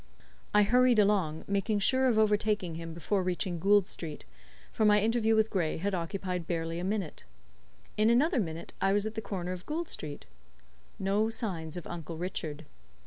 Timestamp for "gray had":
5.51-5.93